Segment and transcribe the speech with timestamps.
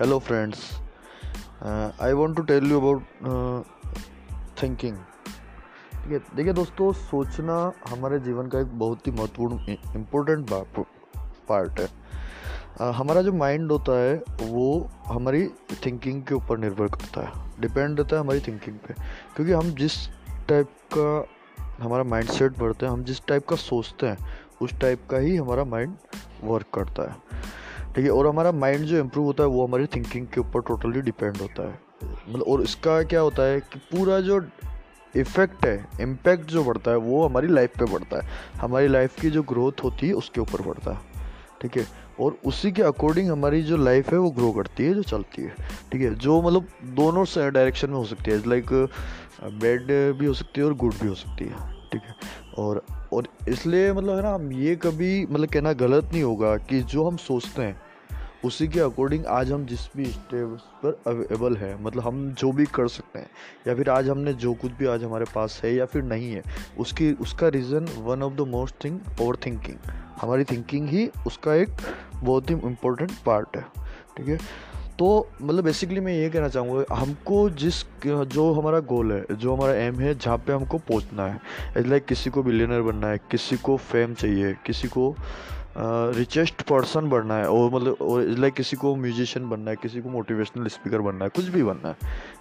[0.00, 0.56] friends.
[1.64, 3.62] Uh, i want to tell you about uh,
[4.56, 9.58] ठीक है देखिए दोस्तों सोचना हमारे जीवन का एक बहुत ही महत्वपूर्ण
[9.94, 10.50] इम्पोर्टेंट
[11.48, 15.48] पार्ट है। Uh, हमारा जो माइंड होता है वो हमारी
[15.86, 18.94] थिंकिंग के ऊपर निर्भर करता है। डिपेंड रहता है हमारी थिंकिंग पे।
[19.36, 20.08] क्योंकि हम जिस
[20.48, 21.26] टाइप का
[21.84, 24.18] हमारा माइंड सेट बढ़ता है हम जिस टाइप का सोचते हैं
[24.62, 25.96] उस टाइप का ही हमारा माइंड
[26.44, 27.16] वर्क करता है।
[27.94, 31.00] ठीक है, और हमारा माइंड जो इम्प्रूव होता है, वो हमारी थिंकिंग के ऊपर टोटली
[31.02, 31.78] डिपेंड होता है।
[32.28, 34.40] मतलब और इसका क्या होता है कि पूरा जो
[35.14, 38.28] इफ़ेक्ट है इम्पैक्ट जो बढ़ता है, वो हमारी लाइफ पे बढ़ता है।
[38.60, 41.10] हमारी लाइफ की जो ग्रोथ होती है, उसके ऊपर बढ़ता है।
[41.62, 41.86] ठीक है,
[42.20, 45.54] और उसी के अकॉर्डिंग हमारी जो लाइफ है, वो ग्रो करती है, जो चलती है।
[45.92, 48.72] ठीक है, जो मतलब दोनों डायरेक्शन में हो सकती है लाइक
[49.42, 52.14] बैड भी हो सकती है और गुड भी हो सकती है। ठीक है,
[52.58, 56.80] और और इसलिए मतलब है ना, हम ये कभी मतलब कहना गलत नहीं होगा कि
[56.82, 57.80] जो हम सोचते हैं
[58.44, 62.64] उसी के अकॉर्डिंग आज हम जिस भी स्टेज पर अवेलेबल है मतलब हम जो भी
[62.64, 63.28] कर सकते हैं,
[63.68, 66.42] या फिर आज हमने जो कुछ भी आज हमारे पास है या फिर नहीं है,
[66.78, 71.76] उसकी, उसका reason one of the most thing over thinking हमारी थिंकिंग ही उसका एक
[72.16, 73.62] बहुत ही इम्पोर्टेंट पार्ट है,
[74.16, 74.38] ठीक है?
[74.98, 79.74] तो मतलब बेसिकली मैं ये कहना चाहूँगा हमको जिस जो हमारा गोल है, जो हमारा
[79.74, 83.76] एम है, जहाँ पे हमको पहुँचना है लाइक किसी को बिलियनर बनना है, किसी को
[83.76, 85.14] फेम चाहिए, किसी को
[85.76, 90.08] रिचेस्ट पर्सन बनना है, और मतलब और लाइक किसी को म्यूजिशियन बनना है, किसी को
[90.10, 91.96] मोटिवेशनल स्पीकर बनना है, कुछ भी बनना है,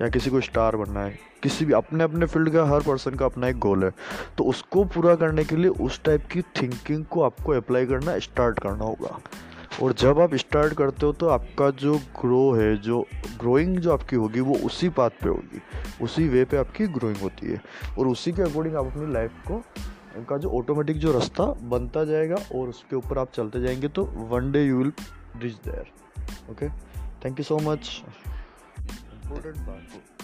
[0.00, 3.26] या किसी को स्टार बनना है, किसी भी अपने अपने फ़ील्ड का, हर पर्सन का
[3.26, 3.90] अपना एक गोल है।
[4.38, 8.58] तो उसको पूरा करने के लिए उस टाइप की थिंकिंग को आपको अप्लाई करना स्टार्ट
[8.58, 9.18] करना होगा।
[9.82, 13.06] और जब आप स्टार्ट करते हो तो आपका जो ग्रो है, जो
[13.38, 15.62] ग्रोइंग जो आपकी होगी, वो उसी पाथ पे होगी।
[16.04, 17.62] उसी वे पे आपकी ग्रोइंग होती है।
[17.98, 19.62] और उसी के अकॉर्डिंग आप अपनी लाइफ को,
[20.28, 24.52] का जो ऑटोमेटिक जो रास्ता बनता जाएगा और उसके ऊपर आप चलते जाएँगे तो one
[24.52, 24.92] day you will
[25.36, 25.92] reach there
[26.50, 26.68] okay
[27.24, 28.02] thank you so much
[28.78, 30.15] important बात